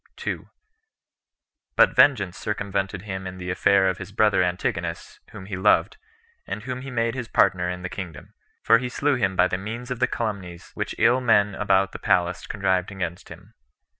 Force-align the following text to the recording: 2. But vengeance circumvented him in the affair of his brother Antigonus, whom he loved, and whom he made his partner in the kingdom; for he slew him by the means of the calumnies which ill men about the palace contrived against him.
2. 0.15 0.49
But 1.75 1.95
vengeance 1.95 2.35
circumvented 2.35 3.03
him 3.03 3.27
in 3.27 3.37
the 3.37 3.51
affair 3.51 3.87
of 3.87 3.99
his 3.99 4.11
brother 4.11 4.41
Antigonus, 4.41 5.19
whom 5.29 5.45
he 5.45 5.55
loved, 5.55 5.97
and 6.47 6.63
whom 6.63 6.81
he 6.81 6.89
made 6.89 7.13
his 7.13 7.27
partner 7.27 7.69
in 7.69 7.83
the 7.83 7.87
kingdom; 7.87 8.33
for 8.63 8.79
he 8.79 8.89
slew 8.89 9.13
him 9.13 9.35
by 9.35 9.47
the 9.47 9.59
means 9.59 9.91
of 9.91 9.99
the 9.99 10.07
calumnies 10.07 10.71
which 10.73 10.95
ill 10.97 11.21
men 11.21 11.53
about 11.53 11.91
the 11.91 11.99
palace 11.99 12.47
contrived 12.47 12.89
against 12.91 13.29
him. 13.29 13.53